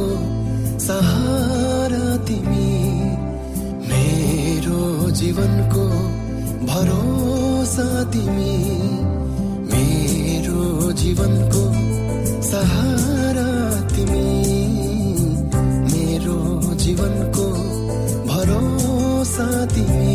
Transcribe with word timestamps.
को 0.00 0.10
सहारा 0.78 2.16
तिमी। 2.16 2.88
मेरो 3.88 5.10
जीवनको 5.10 5.84
भरोसा 6.66 8.04
तिमी। 8.04 8.58
मेरो 9.72 10.92
जीवनको 10.92 11.64
सहारा 12.42 13.48
तिमी। 13.96 14.30
मेरो 15.92 16.62
जीवनको 16.74 17.48
भरोसा 18.26 19.66
तिमी। 19.66 20.07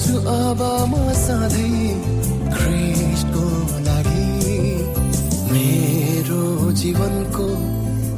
जिउँछु 0.00 0.28
अब 0.28 0.60
म 0.88 1.12
सधैँ 1.12 1.88
ख्रिस्टको 2.52 3.44
लागि। 3.84 4.28
मेरो 5.52 6.72
जीवनको 6.72 7.48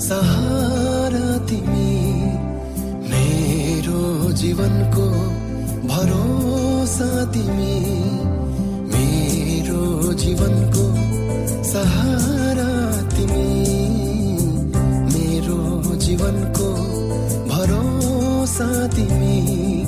सहारा 0.00 1.38
तिमी। 1.46 1.94
मेरो 3.10 4.32
जीवनको 4.32 5.06
भरोसा 5.88 7.10
तिमी। 7.32 7.76
मेरो 8.94 10.12
जीवनको 10.12 10.84
सहारा 11.64 12.70
तिमी। 13.16 13.50
मेरो 15.14 15.94
जीवनको 15.96 16.68
भरोसा 17.52 18.86
तिमी। 18.86 19.81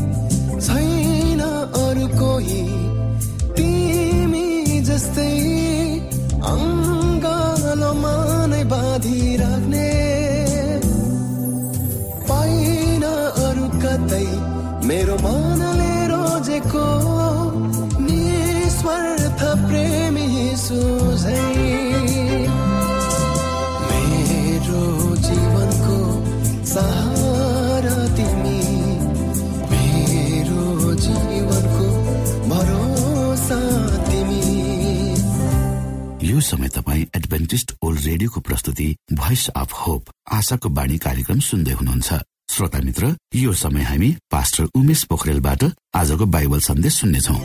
आशाको 40.45 40.69
बाणी 40.69 40.97
कार्यक्रम 41.01 41.39
सुन्दै 41.41 41.73
हुनुहुन्छ। 41.73 42.09
श्रोता 42.53 42.79
मित्र 42.85 43.05
यो 43.35 43.53
समय 43.57 43.83
हामी 43.89 44.09
पास्टर 44.29 44.65
उमेश 44.77 45.01
पोखरेलबाट 45.09 45.63
आजको 45.97 46.25
बाइबल 46.29 46.61
सन्देश 46.61 46.95
सुन्नेछौ। 47.01 47.37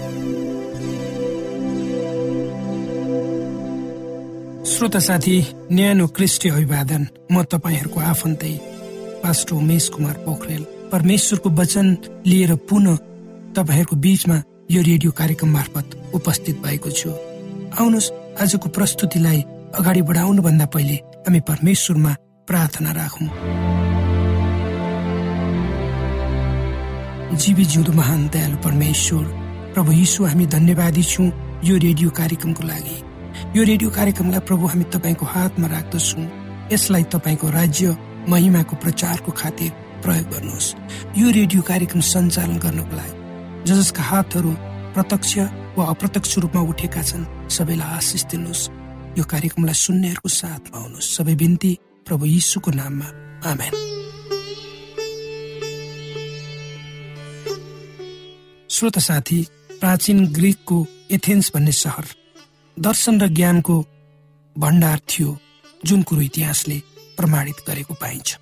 श्रोता 4.68 5.00
साथी 5.00 5.36
न्यानो 5.72 6.08
क्रिस्टी 6.12 6.50
अभिवादन 6.50 7.08
म 7.32 7.36
तपाईँहरूको 7.48 8.00
आफन्तै 8.12 8.54
पास्टर 9.24 9.56
उमेश 9.56 9.88
कुमार 9.96 10.18
पोखरेल। 10.28 10.64
परमेश्वरको 10.92 11.50
वचन 11.56 11.88
लिएर 12.28 12.52
पुनः 12.68 12.96
तपाईँहरूको 13.56 13.96
बीचमा 13.96 14.38
यो 14.76 14.82
रेडियो 14.84 15.12
कार्यक्रम 15.16 15.50
मार्फत 15.56 15.88
उपस्थित 16.20 16.56
भएको 16.68 16.90
छु। 16.92 17.10
आउनुहोस् 17.80 18.14
आजको 18.44 18.68
प्रस्तुतिलाई 18.76 19.40
अगाडि 19.80 20.02
बढाउनु 20.04 20.42
भन्दा 20.44 20.66
पहिले 20.76 20.96
हामी 21.24 21.40
परमेश्वरमा 21.48 22.12
प्रार्थना 22.50 22.92
राखौँ 22.92 23.28
जीवी 27.38 27.66
जिउँदो 27.66 27.92
महान 27.94 28.28
दयालु 28.30 28.58
परमेश्वर 28.64 29.26
प्रभु 29.74 29.92
यीशु 29.92 30.26
हामी 30.26 30.46
धन्यवादी 30.56 31.04
छौँ 31.06 31.28
यो 31.64 31.76
रेडियो 31.78 32.10
कार्यक्रमको 32.12 32.64
लागि 32.68 32.98
यो 33.56 33.64
रेडियो 33.64 33.90
कार्यक्रमलाई 33.90 34.40
प्रभु 34.50 34.66
हामी 34.68 34.84
तपाईँको 34.94 35.26
हातमा 35.26 35.68
राख्दछौँ 35.68 36.26
यसलाई 36.72 37.04
तपाईँको 37.14 37.50
राज्य 37.50 37.96
महिमाको 38.30 38.76
प्रचारको 38.84 39.32
खातिर 39.32 39.72
प्रयोग 40.04 40.26
गर्नुहोस् 40.34 40.74
यो 41.18 41.30
रेडियो 41.32 41.62
कार्यक्रम 41.70 42.02
सञ्चालन 42.08 42.58
गर्नको 42.66 42.96
लागि 42.96 43.16
ज 43.64 43.78
जसका 43.78 44.04
हातहरू 44.04 44.52
प्रत्यक्ष 44.96 45.38
वा 45.78 45.86
अप्रत्यक्ष 45.94 46.38
रूपमा 46.44 46.62
उठेका 46.72 47.02
छन् 47.04 47.30
सबैलाई 47.52 47.96
आशिष 47.98 48.24
दिनुहोस् 48.32 48.70
यो 49.18 49.24
कार्यक्रमलाई 49.34 49.78
सुन्नेहरूको 49.86 50.30
साथमा 50.36 50.78
आउनुहोस् 50.80 51.14
सबै 51.16 51.36
बिन्ती 51.44 51.72
प्रभु 52.10 52.26
यीशुको 52.26 52.72
नाममा। 52.72 53.08
आमेन। 53.46 53.74
श्रोत 58.70 58.98
साथी 59.00 59.40
प्राचीन 59.80 60.26
ग्रिकको 60.28 60.78
एथेन्स 61.12 61.52
भन्ने 61.54 61.72
सहर 61.72 62.06
दर्शन 62.80 63.22
र 63.22 63.28
ज्ञानको 63.28 63.76
भण्डार 64.58 65.00
थियो 65.10 65.38
जुन 65.86 66.02
कुरो 66.04 66.22
इतिहासले 66.22 66.78
प्रमाणित 67.18 67.58
गरेको 67.68 67.94
पाइन्छ। 67.94 68.38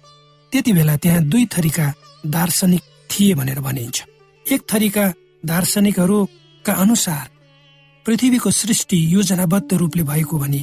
त्यति 0.52 0.74
बेला 0.74 0.96
त्यहाँ 0.98 1.24
दुई 1.24 1.46
थरीका 1.46 1.94
दार्शनिक 2.26 2.84
थिए 3.10 3.34
भनेर 3.34 3.60
भनिन्छ। 3.60 4.04
एक 4.46 4.62
थरीका 4.74 5.06
दार्शनिकहरूका 5.46 6.74
अनुसार 6.74 7.26
पृथ्वीको 8.06 8.52
सृष्टि 8.52 8.98
योजनाबद्ध 9.14 9.74
रूपले 9.74 10.04
भएको 10.04 10.38
भनी 10.40 10.62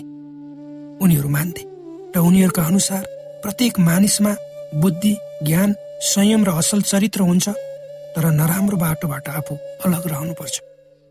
उनीहरू 1.04 1.28
मान्थे। 1.28 1.73
र 2.14 2.18
उनीहरूका 2.18 2.62
अनुसार 2.62 3.02
प्रत्येक 3.42 3.78
मानिसमा 3.80 4.34
बुद्धि 4.74 5.14
ज्ञान 5.42 5.74
संयम 6.00 6.44
र 6.44 6.50
असल 6.50 6.80
चरित्र 6.82 7.20
हुन्छ 7.20 7.48
तर 8.14 8.24
नराम्रो 8.30 8.76
बाटोबाट 8.76 9.28
आफू 9.28 9.54
अलग 9.86 10.06
रहनुपर्छ 10.06 10.60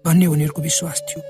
भन्ने 0.05 0.25
उनीहरूको 0.25 0.61
विश्वास 0.61 1.01
थियो। 1.09 1.21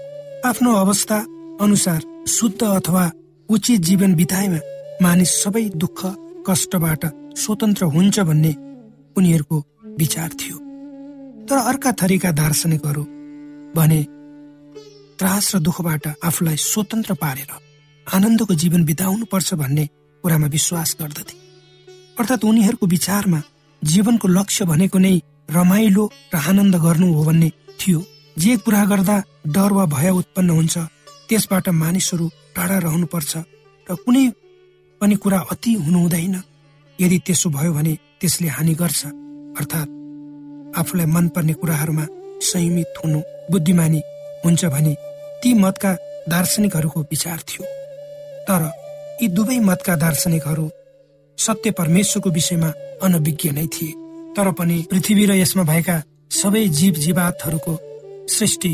आफ्नो 0.49 0.75
अवस्था 0.75 1.17
अनुसार 1.61 2.01
शुद्ध 2.27 2.61
अथवा 2.63 3.05
उचित 3.49 3.81
जीवन 3.81 4.13
बिताएमा 4.15 4.59
मानिस 5.01 5.31
सबै 5.43 5.65
दुःख 5.75 5.99
कष्टबाट 6.47 7.05
स्वतन्त्र 7.37 7.85
हुन्छ 7.85 8.19
भन्ने 8.19 8.53
उनीहरूको 9.17 9.57
विचार 9.97 10.29
थियो। 10.39 10.57
तर 11.49 11.57
अर्का 11.57 11.91
थरीका 12.01 12.31
दार्शनिकहरू 12.31 13.03
भने 13.75 14.01
त्रास 15.19 15.55
र 15.55 15.59
दुःखबाट 15.59 16.07
आफूलाई 16.23 16.57
स्वतन्त्र 16.61 17.13
पारेर 17.13 17.51
आनन्दको 18.07 18.53
जीवन 18.53 18.83
बिताउनु 18.85 19.25
पर्छ 19.25 19.53
भन्ने 19.53 19.85
कुरामा 20.23 20.47
विश्वास 20.47 20.95
गर्दथे। 21.01 21.35
अर्थात् 22.19 22.45
उनीहरूको 22.45 22.85
विचारमा 22.87 23.41
जीवनको 23.81 24.27
लक्ष्य 24.27 24.65
भनेको 24.65 24.97
नै 24.99 25.21
रमाइलो 25.51 26.03
र 26.33 26.37
आनन्द 26.37 26.75
गर्नु 26.75 27.13
हो 27.13 27.23
भन्ने 27.23 27.49
थियो। 27.79 27.99
जे 28.37 28.57
कुरा 28.57 28.85
गर्दा 28.85 29.17
डर 29.47 29.71
वा 29.73 29.85
भय 29.85 30.09
उत्पन्न 30.09 30.49
हुन्छ 30.49 30.77
त्यसबाट 31.29 31.69
मानिसहरू 31.69 32.29
टाढा 32.55 32.77
रहनुपर्छ 32.77 33.31
र 33.89 33.95
कुनै 34.05 34.25
पनि 35.01 35.15
कुरा 35.15 35.39
अति 35.51 35.73
हुनु 35.73 35.99
हुँदैन। 35.99 36.35
यदि 36.99 37.17
त्यसो 37.25 37.49
भयो 37.49 37.73
भने 37.73 37.93
त्यसले 38.19 38.47
हानि 38.47 38.73
गर्छ। 38.73 39.05
अर्थात् 39.59 39.89
आफूलाई 40.79 41.05
मनपर्ने 41.05 41.53
कुराहरूमा 41.53 42.05
संयमित 42.41 42.93
हुनु 43.05 43.19
बुद्धिमानी 43.51 44.01
हुन्छ 44.45 44.65
भने 44.65 44.93
ती 45.43 45.53
मतका 45.53 45.91
दार्शनिकहरूको 46.29 46.99
विचार 47.01 47.39
थियो। 47.49 47.82
तर 48.47 48.61
यी 49.21 49.27
दुवै 49.35 49.59
मतका 49.61 49.95
दार्शनिकहरू 49.95 50.69
सत्य 51.37 51.71
परमेश्वरको 51.71 52.29
विषयमा 52.29 52.69
अनभिज्ञ 53.03 53.51
नै 53.51 53.67
थिए। 53.73 53.91
तर 54.35 54.51
पनि 54.51 54.77
पृथ्वी 54.91 55.25
र 55.25 55.31
यसमा 55.33 55.63
भएका 55.63 55.95
सबै 56.31 56.67
जीव 56.79 56.93
जीवातहरूको 57.03 57.73
सृष्टि 58.29 58.73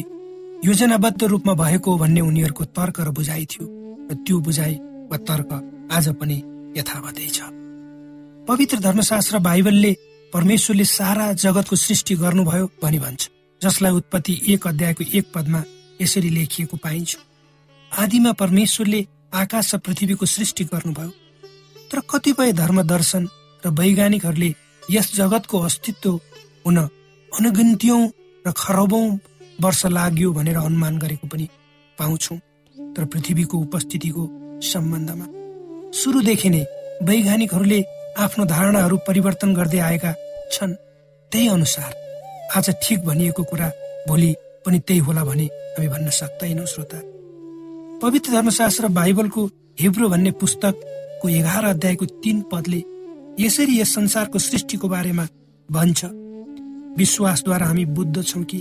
योजनाबद्ध 0.66 1.24
रूपमा 1.24 1.54
भएको 1.54 1.98
भन्ने 1.98 2.22
उनीहरूको 2.22 2.64
तर्क 2.78 3.00
र 3.00 3.10
बुझाइ 3.18 3.46
थियो 3.46 3.66
र 4.12 4.16
त्यो 4.26 4.40
बुझाइ 4.40 4.74
वा 5.12 5.18
तर्क 5.28 5.52
आज 5.92 6.08
पनि 6.20 6.38
यथावतै 6.78 7.28
छ। 7.28 7.40
पवित्र 8.48 8.78
धर्मशास्त्र 8.80 9.40
बाइबलले 9.40 9.92
परमेश्वरले 10.34 10.86
सारा 10.86 11.26
जगतको 11.44 11.76
सृष्टि 11.76 12.16
गर्नुभयो 12.16 12.66
भनी 12.84 13.00
भन्छ 13.00 13.30
जसलाई 13.62 13.92
उत्पत्ति 13.92 14.34
एक 14.54 14.68
अध्यायको 14.68 15.04
एक 15.18 15.26
पदमा 15.36 15.64
यसरी 16.02 16.30
लेखिएको 16.30 16.78
पाइन्छ। 16.78 17.18
आदिमा 17.92 18.32
परमेश्वरले 18.42 19.02
आकाश 19.34 19.74
र 19.74 19.78
पृथ्वीको 19.78 20.26
सृष्टि 20.26 20.64
गर्नुभयो। 20.64 21.12
तर 21.92 22.00
कतिपय 22.10 22.52
धर्म 22.54 22.82
दर्शन 22.84 23.24
र 23.64 23.70
वैज्ञानिकहरूले 23.70 24.54
यस 24.92 25.08
जगतको 25.16 25.60
अस्तित्व 25.60 26.12
हुन 26.66 26.78
अनगिन्त्यौं 27.32 28.02
र 28.46 28.52
खरबौं 28.58 29.06
वर्ष 29.62 29.86
लाग्यो 29.88 30.32
भनेर 30.34 30.58
अनुमान 30.58 30.98
गरेको 30.98 31.28
पनि 31.28 31.48
पाउँछौ 31.98 32.36
तर 32.96 33.06
पृथ्वीको 33.06 33.58
उपस्थितिको 33.60 34.24
सम्बन्धमा। 34.64 35.26
सुरुदेखि 35.94 36.50
नै 36.50 36.64
वैज्ञानिकहरूले 37.04 37.80
आफ्नो 38.18 38.46
धारणाहरू 38.46 38.98
परिवर्तन 39.08 39.54
गर्दै 39.54 39.80
आएका 39.80 40.12
छन् 40.52 40.74
त्यही 41.32 41.48
अनुसार 41.48 41.92
आज 42.58 42.70
ठिक 42.84 43.00
भनिएको 43.06 43.44
कुरा 43.44 43.70
भोलि 44.08 44.32
पनि 44.66 44.80
त्यही 44.88 45.00
होला 45.06 45.24
भने 45.24 45.46
हामी 45.46 45.88
भन्न 45.88 46.10
सक्दैनौँ 46.20 46.66
श्रोता। 46.66 47.00
पवित्र 48.02 48.32
धर्मशास्त्र 48.32 48.88
बाइबलको 48.88 49.46
हिब्रो 49.80 50.08
भन्ने 50.10 50.32
पुस्तकको 50.40 51.30
एघार 51.30 51.66
अध्यायको 51.66 52.06
तीन 52.24 52.42
पदले 52.52 52.78
यसरी 53.40 53.80
यस 53.80 53.94
संसारको 53.96 54.40
सृष्टिको 54.40 54.88
बारेमा 54.88 55.26
भन्छ। 55.70 56.06
विश्वासद्वारा 56.98 57.66
हामी 57.68 57.86
बुझ्दछौँ 57.98 58.44
कि 58.52 58.60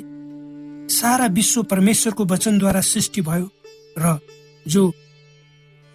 सारा 0.91 1.27
विश्व 1.39 1.63
परमेश्वरको 1.71 2.25
वचनद्वारा 2.25 2.81
सृष्टि 2.83 3.21
भयो 3.23 3.49
र 3.99 4.19
जो 4.67 4.83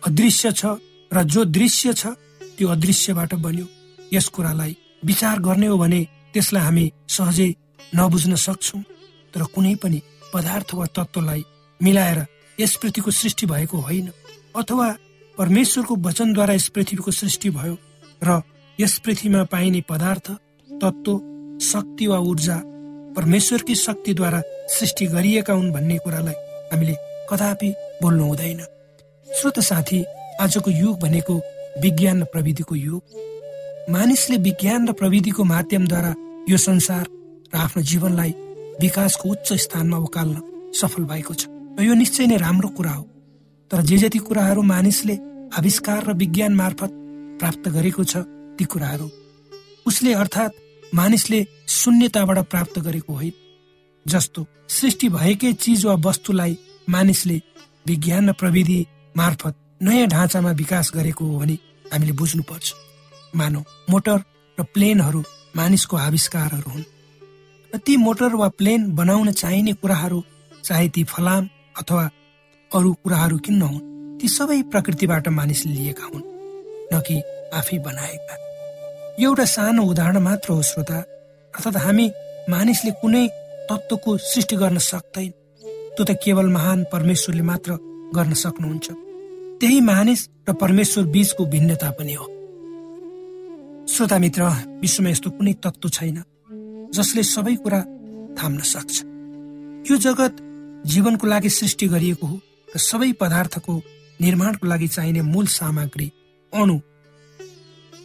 अदृश्य 0.03 0.51
छ 0.51 0.65
र 1.11 1.23
जो 1.27 1.45
दृश्य 1.45 1.93
छ 1.93 2.15
त्यो 2.57 2.69
अदृश्यबाट 2.69 3.33
बन्यो। 3.43 3.65
यस 4.13 4.27
कुरालाई 4.35 4.75
विचार 5.05 5.39
गर्ने 5.39 5.67
हो 5.67 5.77
भने 5.77 6.01
त्यसलाई 6.33 6.63
हामी 6.63 6.91
सहजै 7.09 7.53
नबुझ्न 7.95 8.35
सक्छौँ। 8.39 8.81
तर 9.33 9.43
कुनै 9.53 9.75
पनि 9.83 10.01
पदार्थ 10.33 10.73
वा 10.73 10.85
तत्त्वलाई 10.95 11.43
मिलाएर 11.81 12.19
यस 12.59 12.75
पृथ्वीको 12.75 13.11
सृष्टि 13.11 13.45
भएको 13.45 13.77
होइन 13.77 14.09
अथवा 14.55 14.87
परमेश्वरको 15.37 15.95
वचनद्वारा 15.95 16.53
यस 16.53 16.67
पृथ्वीको 16.69 17.11
सृष्टि 17.11 17.49
भयो 17.49 17.77
र 18.23 18.41
यस 18.79 18.97
पृथ्वीमा 19.05 19.43
पाइने 19.43 19.81
पदार्थ 19.89 20.29
तत्त्व 20.69 21.13
शक्ति 21.61 22.07
वा 22.07 22.17
ऊर्जा 22.19 22.61
परमेश्वरकी 23.17 23.75
शक्तिद्वारा 23.75 24.41
सृष्टि 24.69 25.05
गरिएका 25.07 25.53
हुन् 25.53 25.71
भन्ने 25.71 25.97
कुरालाई 25.97 26.33
हामीले 26.71 26.95
कदापि 27.29 27.69
बोल्नु 28.01 28.25
हुँदैन। 28.25 28.59
श्रोत 29.27 29.59
साथी 29.59 30.03
आजको 30.41 30.71
युग 30.71 30.99
भनेको 30.99 31.35
विज्ञान 31.81 32.21
र 32.21 32.25
प्रविधिको 32.25 32.75
युग। 32.75 33.03
मानिसले 33.89 34.37
विज्ञान 34.37 34.87
र 34.87 34.93
प्रविधिको 34.93 35.43
माध्यमद्वारा 35.43 36.13
यो 36.49 36.57
संसार 36.57 37.05
र 37.53 37.57
आफ्नो 37.57 37.83
जीवनलाई 37.83 38.31
विकासको 38.81 39.29
उच्च 39.29 39.53
स्थानमा 39.65 39.97
उकाल्न 39.97 40.71
सफल 40.75 41.03
भएको 41.03 41.33
छ। 41.33 41.47
यो 41.81 41.93
निश्चय 41.93 42.25
नै 42.27 42.37
राम्रो 42.37 42.69
कुरा 42.69 42.91
हो। 42.91 43.03
तर 43.71 43.81
जे 43.81 43.97
जति 43.97 44.19
कुराहरू 44.19 44.61
मानिसले 44.63 45.15
आविष्कार 45.57 46.03
र 46.05 46.13
विज्ञान 46.13 46.53
मार्फत 46.55 46.91
प्राप्त 47.39 47.69
गरेको 47.69 48.03
छ 48.03 48.17
ती 48.57 48.65
कुराहरू 48.65 49.09
उसले 49.85 50.13
अर्थात् 50.13 50.59
मानिसले 50.93 51.39
शून्यताबाट 51.69 52.39
प्राप्त 52.45 52.79
गरेको 52.79 53.13
होइन। 53.13 53.33
जस्तो 54.05 54.45
सृष्टि 54.69 55.09
भएकै 55.09 55.53
चिज 55.53 55.85
वा 55.85 55.95
वस्तुलाई 56.05 56.57
मानिसले 56.89 57.41
विज्ञान 57.87 58.29
र 58.29 58.33
प्रविधि 58.33 58.79
मार्फत 59.15 59.55
नयाँ 59.81 60.07
ढाँचामा 60.07 60.51
विकास 60.51 60.91
गरेको 60.95 61.25
हो 61.25 61.39
भने 61.39 61.57
हामीले 61.93 62.13
बुझ्नुपर्छ। 62.13 62.73
मानौ 63.33 63.61
मोटर 63.89 64.19
र 64.57 64.63
प्लेनहरू 64.73 65.23
मानिसको 65.55 65.97
आविष्कारहरू 65.97 66.69
हुन्। 66.71 66.85
र 67.73 67.77
ती 67.77 67.97
मोटर 67.97 68.35
वा 68.35 68.47
प्लेन 68.57 68.91
बनाउन 68.95 69.31
चाहिने 69.33 69.73
कुराहरू 69.73 70.23
चाहे 70.63 70.87
ती 70.89 71.03
फलाम 71.03 71.49
अथवा 71.79 72.09
अरू 72.71 72.93
कुराहरू 72.93 73.37
किन 73.37 73.55
नहुन् 73.55 74.19
ती 74.21 74.27
सबै 74.27 74.61
प्रकृतिबाट 74.61 75.27
मानिसले 75.27 75.73
लिएका 75.73 76.05
हुन् 76.13 76.23
न 76.93 77.01
कि 77.01 77.21
आफै 77.53 77.77
बनाएका। 77.77 78.35
एउटा 79.19 79.45
सानो 79.45 79.83
उदाहरण 79.83 80.17
मात्र 80.17 80.53
हो 80.53 80.61
श्रोता। 80.61 80.97
अर्थात् 81.53 81.77
हामी 81.77 82.11
मानिसले 82.49 82.91
कुनै 82.91 83.27
तत्त्वको 83.69 84.17
सृष्टि 84.17 84.55
गर्न 84.55 84.77
सक्दैन। 84.77 85.31
त्यो 85.95 86.03
त 86.05 86.11
केवल 86.23 86.47
महान 86.47 86.85
परमेश्वरले 86.91 87.41
मात्र 87.41 87.71
गर्न 88.15 88.33
सक्नुहुन्छ। 88.33 88.87
त्यही 89.59 89.79
मानिस 89.81 90.29
र 90.49 90.53
परमेश्वर 90.53 91.03
बीचको 91.05 91.45
भिन्नता 91.45 91.89
पनि 91.91 92.13
हो। 92.13 92.25
श्रोता 93.87 94.17
मित्र 94.19 94.41
विश्वमा 94.81 95.09
यस्तो 95.09 95.29
कुनै 95.29 95.53
तत्त्व 95.53 95.89
छैन 95.89 96.17
जसले 96.93 97.23
सबै 97.23 97.55
कुरा 97.55 97.79
थाम्न 98.37 98.59
सक्छ। 98.73 98.95
यो 99.91 99.95
जगत 99.97 100.33
जीवनको 100.85 101.27
लागि 101.27 101.49
सृष्टि 101.49 101.87
गरिएको 101.87 102.27
हो 102.27 102.39
र 102.75 102.79
सबै 102.79 103.11
पदार्थको 103.21 103.73
निर्माणको 104.19 104.67
लागि 104.67 104.87
चाहिने 104.87 105.21
मूल 105.21 105.47
सामग्री 105.47 106.11
अणु 106.53 106.77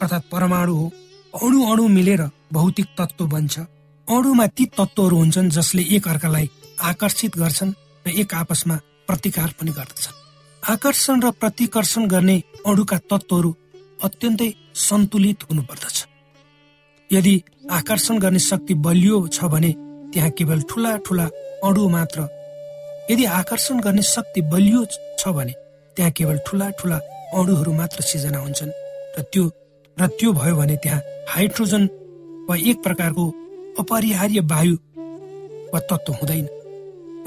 अर्थात् 0.02 0.30
परमाणु 0.32 0.74
हो। 0.74 0.86
अणु 1.34 1.58
अणु 1.72 1.88
मिलेर 1.88 2.22
भौतिक 2.52 2.86
तत्त्व 2.98 3.26
बन्छ। 3.26 3.58
अणुमा 4.08 4.46
ती 4.46 4.64
तत्त्वहरू 4.78 5.16
हुन्छन् 5.16 5.50
जसले 5.50 5.82
एक 5.96 6.08
अर्कालाई 6.08 6.46
आकर्षित 6.80 7.36
गर्छन् 7.36 7.72
र 8.06 8.10
एक 8.10 8.34
आपसमा 8.34 8.76
प्रतिकार 9.06 9.50
पनि 9.60 9.70
गर्दछन्। 9.70 10.16
आकर्षण 10.62 11.20
र 11.22 11.30
प्रतिकर्षण 11.30 12.06
गर्ने 12.06 12.36
अणुका 12.66 12.98
तत्त्वहरू 13.10 13.50
अत्यन्तै 14.04 14.50
सन्तुलित 14.74 15.44
हुनुपर्दछ। 15.50 15.96
यदि 17.10 17.34
आकर्षण 17.70 18.18
गर्ने 18.18 18.38
शक्ति 18.38 18.74
बलियो 18.74 19.26
छ 19.28 19.44
भने 19.44 19.72
त्यहाँ 20.12 20.30
केवल 20.30 20.60
ठुला 20.70 20.96
ठुला 20.96 21.26
अणु 21.64 21.88
मात्र 21.88 22.37
यदि 23.10 23.24
आकर्षण 23.40 23.80
गर्ने 23.80 24.02
शक्ति 24.04 24.40
बलियो 24.52 24.84
छ 25.18 25.28
भने 25.36 25.54
त्यहाँ 25.96 26.12
केवल 26.16 26.38
ठुला 26.46 26.68
ठुला 26.78 26.96
अणुहरू 27.34 27.72
मात्र 27.72 28.02
सिर्जना 28.02 28.38
हुन्छन्। 28.38 28.72
र 29.18 29.22
त्यो 29.32 29.44
र 29.96 30.06
त्यो 30.18 30.32
भयो 30.32 30.54
भने 30.56 30.76
त्यहाँ 30.82 31.00
हाइड्रोजन 31.28 31.84
वा 32.48 32.56
एक 32.70 32.76
प्रकारको 32.84 33.24
अपरिहार्य 33.80 34.40
वायु 34.52 34.76
वा 35.72 35.80
तत्त्व 35.88 36.12
हुँदैन। 36.20 36.46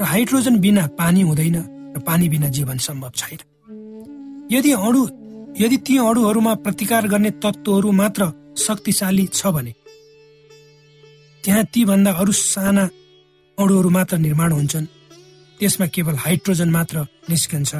र 0.00 0.04
हाइड्रोजन 0.12 0.54
बिना 0.60 0.86
पानी 0.98 1.20
हुँदैन 1.22 1.56
र 1.96 1.98
पानी 2.06 2.28
बिना 2.28 2.48
जीवन 2.56 2.78
सम्भव 2.86 3.12
छैन। 3.20 3.38
यदि 4.52 4.72
अणु 4.86 5.02
यदि 5.60 5.76
ती 5.86 5.98
अणुहरूमा 5.98 6.54
प्रतिकार 6.64 7.06
गर्ने 7.12 7.30
तत्त्वहरू 7.42 7.90
मात्र 8.00 8.22
शक्तिशाली 8.58 9.26
छ 9.34 9.46
भने 9.54 9.72
त्यहाँ 11.44 11.64
ती 11.74 11.84
भन्दा 11.84 12.10
अरू 12.20 12.32
साना 12.32 12.84
अणुहरू 13.58 13.90
मात्र 13.90 14.16
निर्माण 14.18 14.52
हुन्छन्। 14.52 14.86
त्यसमा 15.58 15.86
केवल 15.94 16.14
हाइड्रोजन 16.24 16.70
मात्र 16.70 17.06
निस्कन्छ। 17.30 17.72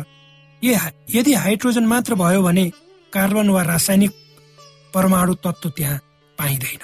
यदि 0.63 1.33
हाइड्रोजन 1.35 1.87
मात्र 1.87 2.15
भयो 2.15 2.43
भने 2.43 2.65
कार्बन 3.13 3.49
वा 3.51 3.63
रासायनिक 3.63 4.13
परमाणु 4.95 5.35
तत्त्व 5.45 5.69
त्यहाँ 5.77 5.99
पाइँदैन। 6.39 6.83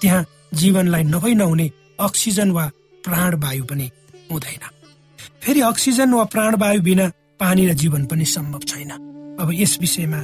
त्यहाँ 0.00 0.24
जीवनलाई 0.54 1.04
नभई 1.04 1.34
नहुने 1.34 1.66
अक्सिजन 2.00 2.50
वा 2.50 2.64
प्राणवायु 3.04 3.64
पनि 3.64 3.86
हुँदैन। 4.30 4.64
फेरि 5.42 5.60
अक्सिजन 5.60 6.12
वा 6.12 6.24
प्राणवायु 6.34 6.82
बिना 6.82 7.06
पानी 7.40 7.66
र 7.68 7.72
जीवन 7.72 8.04
पनि 8.10 8.24
सम्भव 8.24 8.62
छैन। 8.66 8.90
अब 9.40 9.48
यस 9.52 9.78
विषयमा 9.80 10.20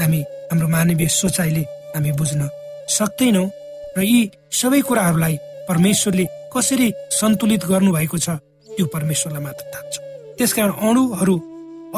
हामी 0.00 0.20
हाम्रो 0.50 0.68
मानवीय 0.68 1.08
सोचाइले 1.08 1.62
हामी 1.94 2.12
बुझ्न 2.18 2.48
सक्दैनौँ 2.88 3.48
र 3.96 4.02
यी 4.02 4.20
सबै 4.52 4.80
कुराहरूलाई 4.88 5.36
परमेश्वरले 5.68 6.24
कसरी 6.52 6.88
सन्तुलित 7.10 7.64
गर्नुभएको 7.70 8.18
छ 8.18 8.28
त्यो 8.76 8.86
परमेश्वरलाई 8.94 9.42
मात्र 9.44 9.64
थाहा 9.72 9.90
छ 9.92 9.96
त्यसकारण 10.38 10.72
अणुहरू 10.88 11.36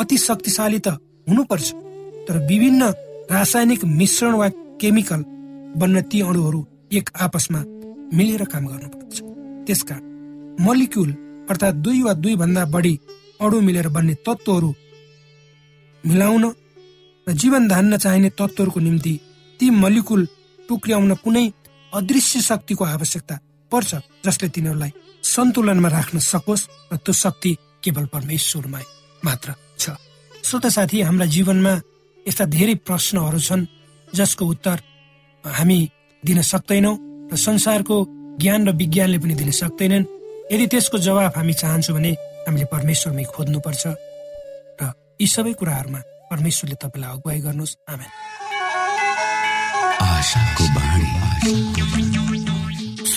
अति 0.00 0.16
शक्तिशाली 0.18 0.78
त 0.86 0.88
हुनुपर्छ 1.28 1.68
तर 2.26 2.36
विभिन्न 2.50 2.82
रासायनिक 3.30 3.84
मिश्रण 4.00 4.34
वा 4.40 4.48
केमिकल 4.80 5.22
बन्न 5.80 6.00
ती 6.12 6.20
अणुहरू 6.20 6.60
एक 6.98 7.10
आपसमा 7.24 7.60
मिलेर 8.16 8.44
काम 8.52 8.66
गर्नुपर्छ। 8.68 9.20
त्यसका 9.66 9.96
मलिक्युल 10.66 11.10
अर्थात् 11.50 11.82
दुई 11.84 12.02
वा 12.02 12.12
दुई 12.22 12.34
भन्दा 12.42 12.64
बढी 12.74 12.94
अणु 13.40 13.60
मिलेर 13.68 13.88
बन्ने 13.96 14.14
तत्त्वहरू 14.26 14.70
मिलाउन 16.04 16.44
र 17.26 17.32
जीवन 17.40 17.68
धान्न 17.68 17.96
चाहिने 18.04 18.28
तत्त्वहरूको 18.38 18.80
निम्ति 18.80 19.14
ती 19.60 19.70
मलिकुल 19.82 20.26
टुक्र्याउन 20.68 21.14
कुनै 21.24 21.46
अदृश्य 21.92 22.40
शक्तिको 22.40 22.84
आवश्यकता 22.84 23.38
पर्छ 23.72 23.90
जसले 24.26 24.48
तिनीहरूलाई 24.54 24.92
सन्तुलनमा 25.24 25.88
राख्न 25.88 26.16
सकोस् 26.32 26.68
र 26.92 26.94
त्यो 27.04 27.12
शक्ति 27.24 27.52
केवल 27.82 28.04
परमेश्वरमा 28.14 28.80
मात्र 29.22 29.48
छ। 29.78 29.84
श्रोत 30.44 30.66
साथी 30.76 31.00
हाम्रा 31.00 31.26
जीवनमा 31.34 31.72
यस्ता 32.26 32.44
धेरै 32.56 32.74
प्रश्नहरू 32.86 33.38
छन् 33.48 33.68
जसको 34.08 34.44
उत्तर 34.44 34.76
हामी 35.44 35.78
दिन 36.22 36.38
सक्दैनौँ 36.42 36.96
र 37.32 37.34
संसारको 37.36 37.96
ज्ञान 38.42 38.60
र 38.68 38.70
विज्ञानले 38.72 39.18
पनि 39.18 39.34
दिन 39.34 39.50
सक्दैनन्। 39.50 40.04
यदि 40.52 40.66
त्यसको 40.72 40.96
जवाब 40.98 41.32
हामी 41.36 41.54
चाहन्छौँ 41.62 41.96
भने 41.96 42.12
हामीले 42.44 42.66
परमेश्वरमै 42.74 43.24
खोज्नुपर्छ 43.32 43.82
र 44.80 44.82
यी 45.20 45.26
सबै 45.26 45.52
कुराहरूमा 45.60 46.00
परमेश्वरले 46.30 46.76
तपाईँलाई 46.82 47.10
अगुवाई 47.12 47.40
गर्नुहोस्। 47.46 47.76
आमेन। 47.88 48.10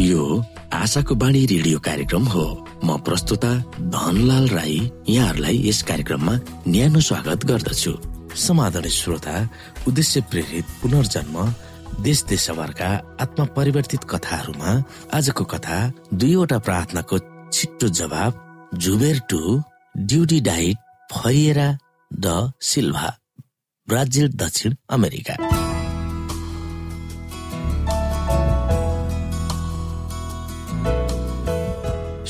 यो 0.00 0.44
आशाको 0.72 1.14
बाणी 1.14 1.44
रेडियो 1.46 1.78
कार्यक्रम 1.78 2.24
हो। 2.24 2.44
म 2.84 2.96
प्रस्तुता 3.04 3.52
धनलाल 3.92 4.48
राई 4.48 4.78
यहाँहरूलाई 5.08 5.56
यस 5.68 5.82
कार्यक्रममा 5.88 6.34
न्यानो 6.66 7.00
स्वागत 7.00 7.44
गर्दछु। 7.46 7.92
समाधान 8.36 8.88
श्रोता 8.88 9.36
उद्देश्य 9.88 10.20
प्रेरित 10.30 10.66
पुनर्जन्म 10.82 11.36
देश 12.02 12.22
देशभरका 12.24 12.90
आत्मा 13.20 13.44
परिवर्तित 13.56 14.04
कथाहरूमा 14.10 14.70
आजको 15.14 15.44
कथा 15.52 15.78
दुईवटा 16.14 16.58
प्रार्थनाको 16.66 17.18
छिट्टो 17.52 17.88
जवाब 18.00 18.32
जुबेर 18.82 19.18
टु 19.30 19.40
ड्युटी 19.96 20.40
डाइट 20.40 20.76
फरिएरा 21.10 21.68
द 22.10 22.52
सिल्भा 22.62 23.16
ब्राजिल 23.88 24.28
दक्षिण 24.40 24.74
अमेरिका। 24.90 25.36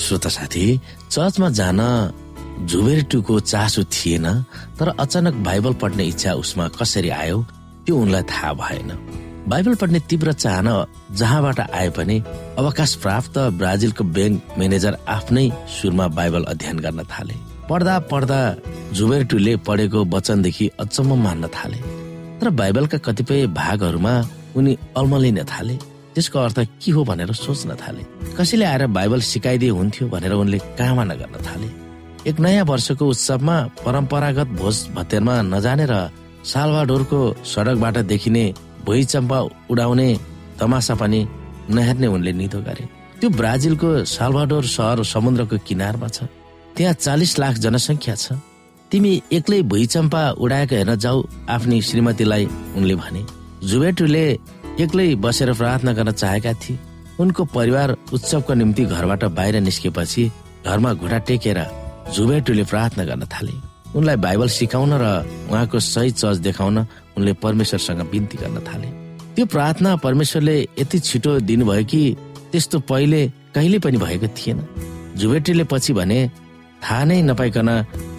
श्रोता 0.03 0.29
साथी 0.29 0.65
चर्चमा 1.11 1.49
जान 1.59 1.81
जुबेरटुको 2.71 3.39
चासो 3.43 3.83
थिएन 3.95 4.27
तर 4.79 4.89
अचानक 4.99 5.35
बाइबल 5.47 5.73
पढ्ने 5.83 6.05
इच्छा 6.05 6.33
उसमा 6.43 6.69
कसरी 6.79 7.09
आयो 7.23 7.39
त्यो 7.87 7.97
उनलाई 7.97 8.23
थाहा 8.31 8.53
भएन। 8.61 8.91
बाइबल 9.49 9.75
पढ्ने 9.75 10.01
तीव्र 10.11 10.33
चाहना 10.35 10.75
जहाँबाट 11.19 11.61
आए 11.61 11.89
पनि 11.97 12.17
अवकाश 12.59 12.95
प्राप्त 13.03 13.39
ब्राजिलको 13.59 14.05
ब्याङ्क 14.17 14.59
म्यानेजर 14.59 14.99
आफ्नै 15.09 15.47
सुरमा 15.75 16.07
बाइबल 16.19 16.45
अध्ययन 16.53 16.79
गर्न 16.85 17.03
थाले। 17.13 17.35
पढ्दा 17.71 17.99
पढ्दा 18.11 18.41
जुबेरटुले 18.97 19.57
पढेको 19.67 20.05
वचनदेखि 20.15 20.71
अचम्म 20.81 21.23
मान्न 21.23 21.49
थाले। 21.57 21.79
तर 22.41 22.51
बाइबलका 22.61 22.99
कतिपय 23.07 23.47
भागहरूमा 23.59 24.15
उनी 24.57 24.73
अल्मलिन 24.97 25.43
थाले। 25.51 25.79
त्यसको 26.15 26.39
अर्थ 26.39 26.59
के 26.81 26.91
हो 26.93 27.05
भनेर 27.05 27.33
सोच्न 27.35 27.75
थाले। 27.81 28.03
कसैले 28.37 28.65
आएर 28.65 28.87
बाइबल 28.87 29.21
सिकाइदिए 29.21 29.71
हुन्थ्यो 29.71 30.09
भनेर 30.09 30.33
उनले 30.33 30.59
कामना 30.79 31.15
गर्न 31.15 31.37
थाले। 31.47 31.69
एक 32.31 32.37
नयाँ 32.41 32.65
वर्षको 32.65 33.05
उत्सवमा 33.09 33.57
परम्परागत 33.85 34.49
भोज 34.61 34.77
भतेरमा 34.95 35.35
र 35.91 35.95
सालवाडोरको 36.43 37.21
सडकबाट 37.45 37.97
देखिने 38.11 38.45
भुइँ 38.85 39.05
चम्पा 39.05 39.39
उडाउने 39.71 40.09
तमासा 40.61 40.95
पनि 40.95 41.21
नहेर्ने 41.71 42.07
उनले 42.07 42.33
निधो 42.33 42.61
गरे। 42.67 42.85
त्यो 43.21 43.31
ब्राजिलको 43.31 43.91
सालवाडोर 44.05 44.65
सहर 44.67 45.03
समुद्रको 45.07 45.57
किनारमा 45.67 46.09
छ। 46.09 46.27
त्यहाँ 46.77 46.95
चालिस 46.95 47.39
लाख 47.39 47.55
जनसङ्ख्या 47.65 48.15
छ। 48.15 48.33
तिमी 48.91 49.13
एक्लै 49.33 49.61
भुइँ 49.63 49.87
चम्पा 49.87 50.23
उडाएको 50.43 50.75
हेर्न 50.77 50.95
जाऊ 50.99 51.19
आफ्नी 51.49 51.81
श्रीमतीलाई 51.81 52.45
उनले 52.77 52.95
भने। 52.95 53.23
जुबेटुले 53.63 54.27
एक्लै 54.81 55.15
बसेर 55.25 55.53
प्रार्थना 55.53 55.93
गर्न 55.93 56.11
चाहेका 56.13 56.53
थिए। 56.53 56.79
उनको 57.21 57.45
परिवार 57.45 57.97
उत्सवको 58.13 58.55
निम्ति 58.55 58.85
घरबाट 58.85 59.25
बाहिर 59.37 59.61
निस्केपछि 59.61 60.23
घरमा 60.67 60.93
घुँडा 60.95 61.19
टेकेर 61.29 61.59
जुबेटुले 62.15 62.65
प्रार्थना 62.65 63.05
गर्न 63.05 63.25
थाले। 63.29 63.53
उनलाई 63.97 64.17
बाइबल 64.17 64.49
सिकाउन 64.49 64.93
र 64.97 65.05
उहाँको 65.53 65.79
सही 65.79 66.11
चर्च 66.11 66.39
देखाउन 66.39 66.79
उनले 67.17 67.33
परमेश्वरसँग 67.45 68.01
बिन्ती 68.11 68.37
गर्न 68.39 68.59
थाले। 68.65 68.89
त्यो 69.37 69.45
प्रार्थना 69.47 69.97
परमेश्वरले 69.97 70.57
यति 70.81 70.99
छिटो 70.99 71.39
दिनुभयो 71.41 71.85
कि 71.85 72.03
त्यस्तो 72.53 72.79
पहिले 72.89 73.21
कहिले 73.55 73.79
पनि 73.79 73.99
भएको 73.99 74.29
थिएन। 74.33 74.59
जुबेटुले 75.21 75.65
पछि 75.65 75.93
भने 75.93 76.19
थाहा 76.83 77.05
नै 77.05 77.21
नपाइकन 77.23 77.69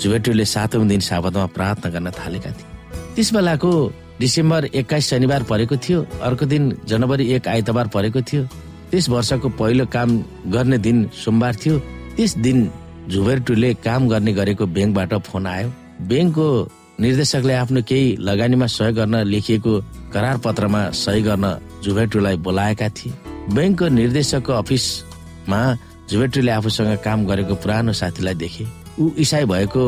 जुबेटुले 0.02 0.46
सातौं 0.46 0.88
दिन 0.88 1.02
साबतमा 1.02 1.46
प्रार्थना 1.58 1.90
गर्न 1.90 2.12
थालेका 2.14 2.52
थिए। 2.52 2.68
त्यस 3.16 3.34
बेलाको 3.34 3.72
डिसेम्बर 4.20 4.66
एक्काइस 4.66 5.10
शनिबार 5.10 5.44
परेको 5.44 5.76
थियो। 5.78 6.06
अर्को 6.22 6.46
दिन 6.46 6.78
जनवरी 6.88 7.26
एक 7.34 7.48
आइतबार 7.48 7.88
परेको 7.88 8.22
थियो। 8.22 8.44
त्यस 8.92 9.10
वर्षको 9.10 9.50
पहिलो 9.50 9.86
काम 9.86 10.10
गर्ने 10.48 10.78
दिन 10.78 11.10
सोमबार 11.24 11.56
थियो। 11.56 11.80
त्यस 12.16 12.38
दिन 12.38 12.70
जुबेरटुले 13.10 13.74
काम 13.74 14.08
गर्ने 14.08 14.34
गरेको 14.34 14.66
ब्याङ्कबाट 14.66 15.14
फोन 15.28 15.48
आयो। 15.48 15.74
ब्याङ्कको 16.02 16.48
निर्देशकले 17.00 17.54
आफ्नो 17.54 17.82
केही 17.82 18.16
लगानीमा 18.20 18.68
सहयोग 18.68 18.96
गर्न 18.96 19.16
लेखिएको 19.28 19.74
करार 20.14 20.38
पत्रमा 20.38 20.90
सही 20.94 21.22
गर्न 21.22 21.46
जुबेटुलाई 21.84 22.38
बोलाएका 22.38 22.90
थिए। 22.90 23.14
ब्याङ्कको 23.54 23.88
निर्देशकको 23.88 24.54
अफिसमा 24.54 25.60
जुबेटुले 26.10 26.52
आफूसँग 26.52 26.98
काम 27.04 27.26
गरेको 27.26 27.56
पुरानो 27.56 27.94
साथीलाई 27.94 28.34
देखे। 28.34 28.66
ऊ 29.00 29.10
इसाई 29.18 29.46
भएको 29.46 29.84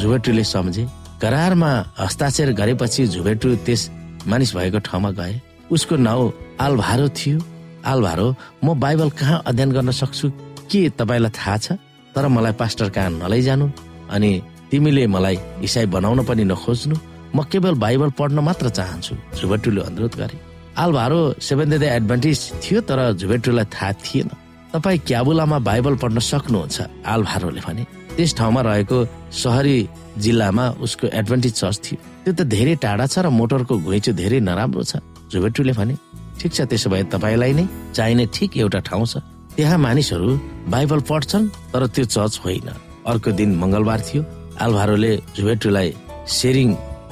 जुबेटुले 0.00 0.44
सम्झे। 0.44 0.86
करारमा 1.22 1.72
हस्ताक्षर 1.98 2.50
गरेपछि 2.58 3.06
झुबेटु 3.06 3.54
त्यस 3.66 3.82
मानिस 4.26 4.54
भएको 4.56 4.78
ठाउँमा 4.82 5.10
गए। 5.14 5.34
उसको 5.70 5.96
नाउँ 5.96 6.32
आलभारो 6.58 7.08
थियो। 7.14 7.38
आलभारो 7.86 8.26
म 8.64 8.74
बाइबल 8.74 9.10
कहाँ 9.14 9.42
अध्ययन 9.46 9.70
गर्न 9.72 9.90
सक्छु? 9.94 10.28
के 10.66 10.80
तपाईँलाई 10.98 11.30
थाहा 11.30 11.56
छ? 11.56 11.78
तर 12.14 12.26
मलाई 12.26 12.52
पास्टर 12.58 12.88
कहाँ 12.90 13.10
नलैजानु 13.22 13.66
अनि 14.10 14.30
तिमीले 14.70 15.06
मलाई 15.06 15.38
इसाई 15.62 15.86
बनाउन 15.94 16.24
पनि 16.26 16.44
नखोज्नु। 16.44 16.96
म 17.36 17.38
केवल 17.46 17.74
बाइबल 17.78 18.10
पढ्न 18.18 18.38
मात्र 18.42 18.68
चाहन्छु 18.68 19.14
झुबेटुले 19.38 19.80
अनुरोध 19.80 20.14
गरे। 20.18 20.36
आलभारो 20.74 21.20
सेभेन 21.38 21.72
एडभान्टेज 21.72 22.38
थियो 22.62 22.80
तर 22.82 22.98
झुबेटुलाई 23.14 23.64
थाहा 23.70 23.92
थिएन। 24.02 24.28
तपाईँ 24.72 24.98
क्याबुलामा 25.08 25.58
बाइबल 25.68 25.94
पढ्न 26.02 26.18
सक्नुहुन्छ 26.18 26.76
आलभारोले 27.04 27.60
भने। 27.60 27.84
त्यस 28.16 28.30
ठाउँमा 28.38 28.60
रहेको 28.60 28.98
सहरी 29.32 29.76
जिल्लामा 30.24 30.64
उसको 30.84 31.06
एडभान्टेज 31.12 31.54
चर्च 31.54 31.76
थियो। 31.84 31.98
त्यो 32.24 32.32
त 32.32 32.40
धेरै 32.48 32.74
टाढा 32.84 33.06
छ 33.06 33.18
र 33.24 33.28
मोटरको 33.28 33.74
घुइँचो 33.78 34.12
धेरै 34.12 34.40
नराम्रो 34.48 34.82
छ 34.84 35.04
झुबेटुले 35.32 35.72
भने। 35.76 35.94
ठिक 36.40 36.52
छ 36.52 36.60
त्यसो 36.70 36.88
भए 36.92 37.04
तपाईँलाई 37.12 37.52
नै 37.52 37.64
चाहिने 37.96 38.24
ठिक 38.32 38.50
एउटा 38.56 38.80
ठाउँ 38.88 39.06
छ। 39.06 39.14
त्यहाँ 39.56 39.78
मानिसहरू 39.78 40.28
बाइबल 40.72 41.00
पढ्छन् 41.04 41.48
तर 41.72 41.82
त्यो 41.92 42.04
चर्च 42.08 42.40
होइन। 42.44 42.68
अर्को 43.04 43.30
दिन 43.36 43.50
मंगलबार 43.60 44.00
थियो। 44.08 44.22
आलभारोले 44.56 45.12
झुबेटुलाई 45.36 45.88
सेरिङ 46.28 46.68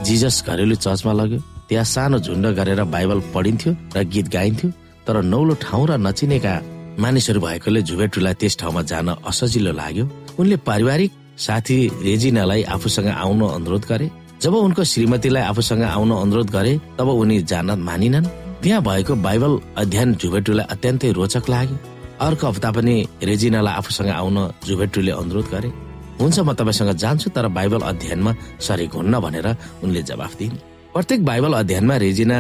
जिजस 0.07 0.37
घरेलु 0.49 0.75
चर्चमा 0.81 1.13
लग्यो। 1.13 1.39
त्यहाँ 1.69 1.85
सानो 1.85 2.19
झुन्ड 2.25 2.47
गरेर 2.57 2.81
बाइबल 2.89 3.21
पढिन्थ्यो 3.35 3.73
र 3.97 3.99
गीत 4.13 4.27
गाइन्थ्यो 4.33 4.69
तर 5.07 5.17
नौलो 5.23 5.55
ठाउँ 5.61 5.87
र 5.89 5.93
नचिनेका 6.07 6.55
मानिसहरू 7.01 7.41
भएकोले 7.41 7.81
झुबेटुलाई 7.83 8.35
त्यस 8.41 8.55
ठाउँमा 8.61 8.83
जान 8.85 9.09
असजिलो 9.25 9.73
लाग्यो। 9.73 10.05
उनले 10.39 10.57
पारिवारिक 10.69 11.11
साथी 11.39 11.77
रेजिनालाई 12.05 12.63
आफूसँग 12.75 13.09
आउन 13.09 13.41
अनुरोध 13.49 13.85
गरे। 13.89 14.07
जब 14.43 14.55
उनको 14.55 14.85
श्रीमतीलाई 14.85 15.43
आफूसँग 15.43 15.83
आउन 15.83 16.11
अनुरोध 16.13 16.51
गरे 16.51 16.73
तब 16.99 17.09
उनी 17.09 17.37
जान 17.51 17.71
मानिनन्। 17.81 18.27
त्यहाँ 18.63 18.83
भएको 18.83 19.15
बाइबल 19.17 19.53
अध्ययन 19.81 20.15
झुबेटुलाई 20.21 20.67
अत्यन्तै 20.71 21.13
रोचक 21.17 21.49
लाग्यो। 21.49 21.77
अर्को 22.21 22.47
हप्ता 22.47 22.71
पनि 22.77 22.95
रेजिनालाई 23.25 23.75
आफूसँग 23.81 24.09
आउन 24.21 24.37
जुभेटुले 24.69 25.13
अनुरोध 25.13 25.47
गरे। 25.49 25.69
हुन्छ 26.21 26.39
म 26.39 26.53
तपाईँसँग 26.53 26.93
जान्छु 27.01 27.31
तर 27.33 27.49
बाइबल 27.49 27.81
अध्ययनमा 27.81 28.33
सरेको 28.61 28.97
हुन्न 28.99 29.15
भनेर 29.25 29.47
उनले 29.85 30.03
जवाफ 30.05 30.33
दिइन्। 30.37 30.57
प्रत्येक 30.93 31.25
बाइबल 31.25 31.53
अध्ययनमा 31.65 31.97
रेजिना 31.97 32.39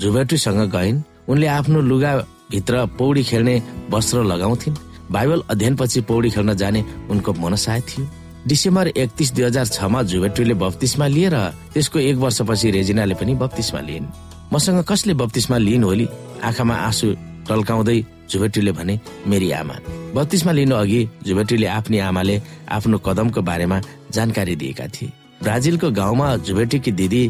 जुभेटुसँग 0.00 0.60
गइन्। 0.74 1.02
उनले 1.30 1.46
आफ्नो 1.46 1.80
लुगा 1.80 2.12
भित्र 2.50 2.86
पौडी 2.98 3.22
खेल्ने 3.24 3.62
वस्त्र 3.90 4.22
लगाउँथिन्। 4.24 4.76
बाइबल 5.10 5.42
अध्ययनपछि 5.50 6.00
पौडी 6.00 6.30
खेल्न 6.30 6.54
जाने 6.54 6.84
उनको 7.10 7.32
मनसाय 7.32 7.80
थियो। 7.80 8.08
डिसेम्बर 8.46 8.88
एकतिस 8.88 9.32
दुई 9.32 9.44
हजार 9.44 9.66
छमा 9.66 10.02
जुभेटुले 10.02 10.54
बत्तिसमा 10.54 11.06
लिए 11.06 11.28
र 11.28 11.36
त्यसको 11.74 11.98
एक 11.98 12.16
वर्षपछि 12.16 12.70
रेजिनाले 12.70 13.14
पनि 13.14 13.34
बत्तिसमा 13.34 13.80
लिइन्। 13.80 14.06
मसँग 14.52 14.84
कसले 14.84 15.14
बत्तिसमा 15.14 15.58
लिइन् 15.58 15.84
होली 15.84 16.08
आँखामा 16.44 16.74
आँसु 16.74 17.14
टल्काउँदै 17.48 17.98
जुभेटीले 18.30 18.72
भने 18.72 18.98
मेरी 19.26 19.50
आमा। 19.50 19.76
बत्तिसमा 20.14 20.52
लिनु 20.52 20.74
अघि 20.76 21.00
जुभेटीले 21.24 21.66
आफ्नी 21.66 21.98
आमाले 21.98 22.40
आफ्नो 22.70 22.98
कदमको 22.98 23.40
बारेमा 23.42 23.80
जानकारी 24.12 24.56
दिएका 24.56 24.86
थिए। 24.86 25.12
ब्राजिलको 25.42 25.90
गाउँमा 25.90 26.36
जुभेटीकी 26.36 26.92
दिदी 26.92 27.22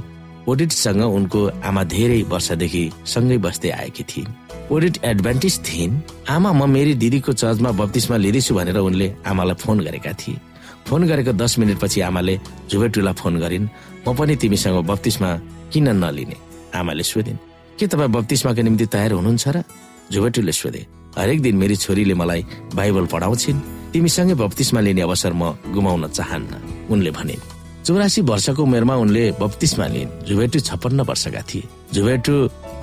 ओडिटसँग 0.48 1.02
उनको 1.02 1.40
आमा 1.64 1.83
धेरै 1.85 2.22
वर्षदेखि 2.33 2.85
सँगै 3.07 3.38
बस्दै 3.38 3.70
आएकी 3.70 4.05
थिइन्। 4.11 4.31
ओडिट 4.72 4.94
एडभान्टेज 5.05 5.55
थिइन्। 5.68 6.00
आमा 6.28 6.50
म 6.52 6.70
मेरी 6.70 6.94
दिदीको 6.94 7.33
चर्चमा 7.33 7.70
बत्तिसमा 7.70 8.16
लिँदैछु 8.16 8.55
भनेर 8.55 8.78
उनले 8.78 9.07
आमालाई 9.26 9.57
फोन 9.62 9.78
गरेका 9.87 10.12
थिए। 10.12 10.40
फोन 10.87 11.07
गरेको 11.07 11.33
दस 11.33 11.59
मिनटपछि 11.59 12.00
आमाले 12.00 12.35
झुबेटुलाई 12.70 13.14
फोन 13.14 13.35
गरिन्। 13.38 13.68
म 14.09 14.14
पनि 14.18 14.35
तिमीसँग 14.37 14.83
बत्तिसमा 14.83 15.31
किन 15.70 15.88
नलिने? 16.02 16.37
आमाले 16.74 17.02
सोधिन्। 17.02 17.38
के 17.78 17.87
तपाईँ 17.87 18.11
बत्तिसमाको 18.11 18.62
निम्ति 18.62 18.87
तयार 18.87 19.12
हुनुहुन्छ 19.12 19.48
र? 19.48 19.62
झुबेटुले 20.11 20.52
सोधे। 20.52 20.83
हरेक 21.18 21.38
दिन 21.42 21.57
मेरी 21.57 21.76
छोरीले 21.76 22.14
मलाई 22.14 22.42
बाइबल 22.74 23.07
पढाउँछिन्। 23.07 23.61
तिमीसँगै 23.92 24.35
बत्तिसमा 24.35 24.81
लिने 24.81 25.02
अवसर 25.07 25.33
म 25.33 25.55
गुमाउन 25.70 26.09
चाहन्न। 26.09 26.52
उनले 26.90 27.11
भनिन्। 27.11 27.62
चौरासी 27.83 28.21
वर्षको 28.23 28.62
उमेरमा 28.62 28.95
उनले 28.95 29.31
बत्तिसमा 29.42 29.87
लिइन्। 29.87 30.11
जुभेटु 30.27 30.59
छप्पन्न 30.61 31.01
वर्षका 31.03 31.42
थिए। 31.42 31.68
जुभेटु 31.95 32.35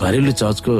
घरेलु 0.03 0.31
चर्चको 0.31 0.73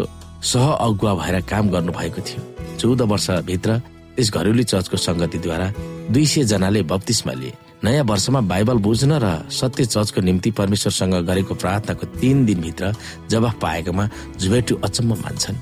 सह 0.43 0.65
अगुवा 0.75 1.13
भएर 1.15 1.39
काम 1.47 1.69
गर्नु 1.69 1.91
भएको 1.91 2.21
थियो। 2.27 2.41
चौध 2.79 3.01
वर्षभित्र 3.01 3.79
त्यस 4.15 4.29
घरेलु 4.32 4.63
चर्चको 4.63 4.97
संगतिद्वारा 4.97 5.67
दुई 6.12 6.25
सय 6.25 6.43
जनाले 6.43 6.82
बत्तिसमा 6.84 7.34
लिए। 7.34 7.53
नयाँ 7.84 8.03
वर्षमा 8.03 8.41
बाइबल 8.43 8.77
बुझ्न 8.84 9.12
र 9.23 9.47
सत्य 9.47 9.86
चर्चको 9.86 10.21
निम्ति 10.21 10.51
परमेश्वरसँग 10.51 11.15
गरेको 11.23 11.55
प्रार्थनाको 11.55 12.05
तीन 12.19 12.45
दिनभित्र 12.45 12.93
जवाफ 13.32 13.55
पाएकोमा 13.62 14.10
जुभेटु 14.36 14.75
अचम्म 14.84 15.15
मान्छन्। 15.15 15.58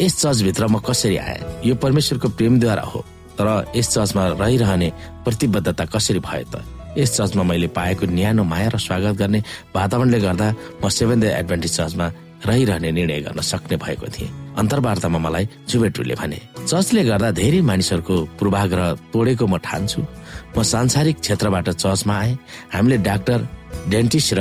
यस 0.00 0.16
चर्चभित्र 0.16 0.66
म 0.66 0.80
कसरी 0.80 1.16
आए? 1.16 1.60
यो 1.64 1.74
परमेश्वरको 1.76 2.28
प्रेमद्वारा 2.28 2.82
हो। 2.82 3.04
तर 3.36 3.72
यस 3.76 3.88
चर्चमा 3.88 4.26
रहिरहने 4.40 4.92
प्रतिबद्धता 5.24 5.84
कसरी 5.84 6.18
भयो 6.18 6.48
त? 6.48 6.64
यस 6.98 7.16
चर्चमा 7.16 7.42
मैले 7.48 7.68
पाएको 7.72 8.04
न्यानो 8.06 8.42
माया 8.44 8.68
र 8.68 8.76
स्वागत 8.76 9.16
गर्ने 9.16 9.40
वातावरणले 9.72 10.18
गर्दा 10.20 10.48
म 10.84 10.88
सेभेन 10.92 11.20
डे 11.24 11.68
चर्चमा 11.68 12.06
रहिरहने 12.44 12.90
निर्णय 12.92 13.20
गर्न 13.24 13.40
सक्ने 13.40 13.76
भएको 13.80 14.06
थिएँ। 14.12 14.28
अन्तर्वार्तामा 14.60 15.18
मलाई 15.24 15.44
जुबेटुले 15.72 16.14
भने 16.20 16.38
चर्चले 16.68 17.02
गर्दा 17.08 17.30
धेरै 17.40 17.60
मानिसहरूको 17.64 18.16
पूर्वाग्रह 18.36 18.86
तोडेको 19.08 19.44
म 19.46 19.56
ठान्छु। 19.64 20.00
म 20.52 20.62
सांसारिक 20.72 21.16
क्षेत्रबाट 21.24 21.68
चर्चमा 21.80 22.12
आएँ। 22.12 22.36
हामीले 22.74 22.96
डाक्टर 23.08 23.38
डेन्टिस्ट 23.88 24.30
र 24.36 24.40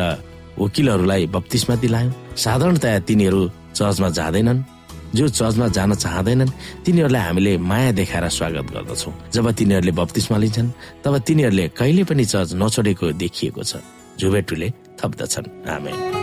वकिलहरूलाई 0.60 1.24
बत्तिसमा 1.32 1.76
दिलायौँ। 1.80 2.12
साधारणतया 2.36 3.00
तिनीहरू 3.08 3.42
चर्चमा 3.80 4.10
जाँदैनन्। 4.18 4.60
जो 5.16 5.28
चर्चमा 5.28 5.68
जान 5.68 5.94
चाहँदैनन् 5.96 6.50
तिनीहरूलाई 6.86 7.22
हामीले 7.22 7.58
माया 7.58 7.92
देखाएर 7.92 8.30
स्वागत 8.30 8.72
गर्दछौँ। 8.72 9.14
जब 9.34 9.52
तिनीहरूले 9.52 9.92
बत्तिसमा 9.92 10.38
लिन्छन् 10.38 10.70
तब 11.04 11.18
तिनीहरूले 11.18 11.68
कहिले 11.68 12.04
पनि 12.04 12.26
चर्च 12.26 12.50
नछोडेको 12.56 13.12
देखिएको 13.12 13.64
छ। 13.64 13.84
झुबेटुले 14.20 14.70
थप्दछन्। 15.00 15.68
आमेन। 15.68 16.21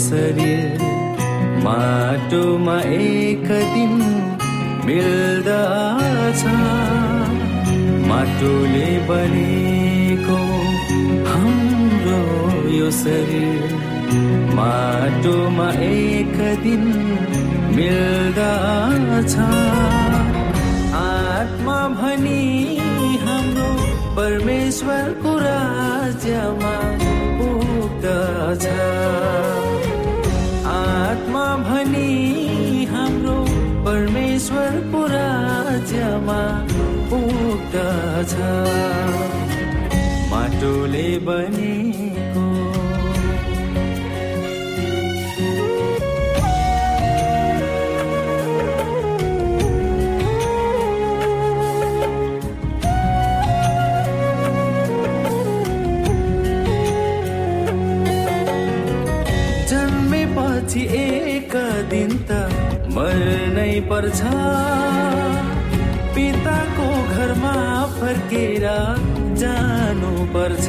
शरीर 0.00 0.78
माटोमा 1.64 2.76
एक 2.98 3.48
दिन 3.74 3.92
मिल्दछ 4.86 6.42
माटोले 8.08 8.88
बनेको 9.08 10.38
हाम्रो 11.28 12.20
यो 12.76 12.90
शरीर 13.00 13.74
माटोमा 14.58 15.68
एक 15.90 16.36
दिन 16.64 16.84
मिल्दछ 17.76 19.36
आत्मा 21.02 21.78
भनी 22.00 22.42
हाम्रो 23.26 23.70
परमेश्वरको 24.16 25.38
राज्यमा 25.46 26.74
पुग्दछ 27.38 28.66
भनी 31.56 32.84
हाम्रो 32.84 33.38
परमेश्वरको 33.86 35.00
राज्यमा 35.06 36.40
पुग्दछ। 37.10 38.34
माटोले 40.32 41.08
बनेको 41.18 42.11
पर्छ। 63.92 64.20
पिताको 66.14 66.86
घरमा 67.14 67.56
फर्केर 67.96 68.64
जानु 69.40 70.12
पर्छ 70.34 70.68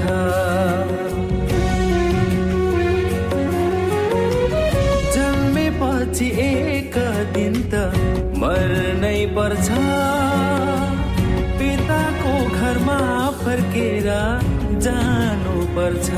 जन्मेपछि 5.15 6.27
एक 6.47 6.97
दिन 7.37 7.55
त 7.73 7.73
मर्नै 8.43 9.19
पर्छ। 9.37 9.67
पिताको 11.61 12.35
घरमा 12.59 12.99
फर्केर 13.43 14.09
जानु 14.87 15.55
पर्छ 15.77 16.09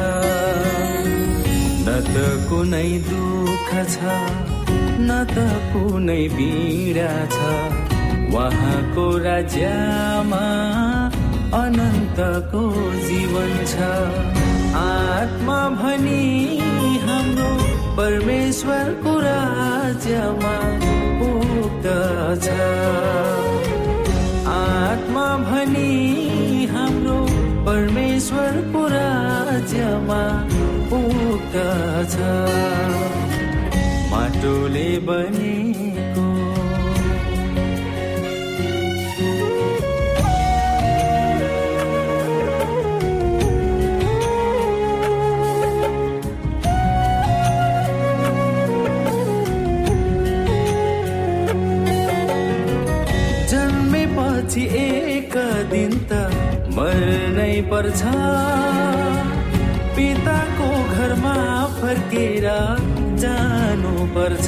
न 1.85 1.87
त 2.11 2.27
कुनै 2.49 2.89
दुःख 3.11 3.71
छ। 3.95 4.44
न 4.99 5.09
त 5.31 5.37
कुनै 5.71 6.23
पीडा 6.35 7.13
छ। 7.35 7.37
उहाँको 8.35 9.05
राज्यमा 9.25 10.45
अनन्तको 11.59 12.63
जीवन 13.07 13.51
छ। 13.71 13.75
आत्मा 14.79 15.59
भनी 15.79 16.23
हाम्रो 17.07 17.51
परमेश्वरको 17.99 19.13
राज्यमा 19.25 20.55
पुग्दछ 21.19 22.47
आत्मा 24.55 25.27
भनी 25.47 25.91
हाम्रो 26.75 27.19
परमेश्वरको 27.69 28.87
राज्यमा 28.97 30.21
पुग्दछ 30.91 32.15
माटोले 32.25 32.74
बनेको। 34.99 36.23
जन्मेपछि 53.51 54.63
एक 54.81 55.35
दिन 55.71 55.91
त 56.09 56.11
मर्नै 56.77 57.55
पर्छ। 57.71 58.01
पिताको 59.95 60.69
घरमा 60.95 61.35
फर्केर 61.79 62.47
पर्छ। 64.15 64.47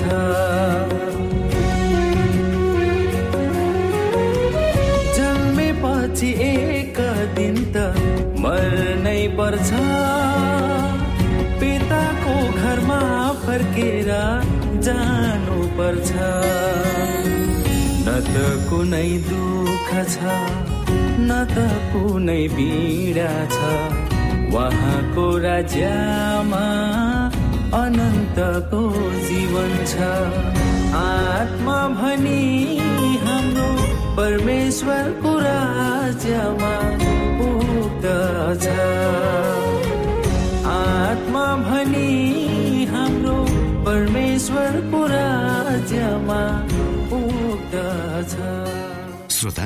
जन्मेपछि 5.17 6.29
एक 6.47 6.99
दिन 7.35 7.55
त 7.73 7.75
मर्नै 8.43 9.21
पर्छ। 9.39 9.69
पिताको 11.61 12.35
घरमा 12.61 13.01
फर्केर 13.45 14.09
जानु 14.87 15.59
पर्छ 15.77 16.11
न 18.05 18.17
त 18.31 18.47
कुनै 18.69 19.09
दुःख 19.29 19.89
छ 20.13 20.17
न 21.19 21.43
त 21.53 21.69
कुनै 21.93 22.43
पीडा 22.57 23.31
छ। 23.55 23.57
उहाँको 24.57 25.25
राज्यमा 25.43 26.65
अनन्तको 27.79 28.81
जीवन 29.27 29.71
छ। 29.91 30.11
आत्मा 30.97 31.77
भनी 31.99 32.43
हाम्रो 33.25 33.69
परमेश्वरको 34.17 35.31
राज्यमा 35.39 36.73
पुग्दछ 37.39 38.65
अनि 41.77 42.85
हाम्रो 42.91 43.35
परमेश्वरको 43.85 44.99
राज्यमा 45.07 46.39
पुग्दछ 47.09 48.33
श्रोता 49.37 49.65